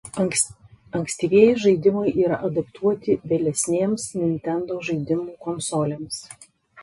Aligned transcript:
Ankstyvieji 0.99 1.57
žaidimai 1.65 2.13
yra 2.21 2.39
adaptuoti 2.47 3.17
vėlesnėms 3.33 4.07
„Nintendo“ 4.21 4.79
žaidimų 4.89 5.37
konsolėms. 5.49 6.19